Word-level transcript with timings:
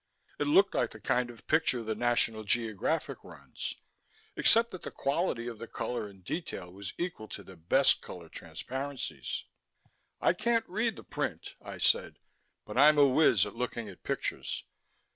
It 0.39 0.45
looked 0.47 0.73
like 0.73 0.89
the 0.89 0.99
kind 0.99 1.29
of 1.29 1.45
picture 1.45 1.83
the 1.83 1.93
National 1.93 2.43
Geographic 2.43 3.23
runs, 3.23 3.75
except 4.35 4.71
that 4.71 4.81
the 4.81 4.89
quality 4.89 5.45
of 5.45 5.59
the 5.59 5.67
color 5.67 6.07
and 6.07 6.23
detail 6.23 6.73
was 6.73 6.93
equal 6.97 7.27
to 7.27 7.43
the 7.43 7.55
best 7.55 8.01
color 8.01 8.27
transparencies. 8.27 9.43
"I 10.19 10.33
can't 10.33 10.67
read 10.67 10.95
the 10.95 11.03
print," 11.03 11.53
I 11.61 11.77
said, 11.77 12.17
"but 12.65 12.79
I'm 12.79 12.97
a 12.97 13.05
whiz 13.07 13.45
at 13.45 13.53
looking 13.53 13.87
at 13.89 14.01
pictures. 14.01 14.63